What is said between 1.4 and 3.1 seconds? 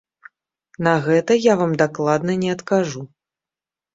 вам дакладна не адкажу.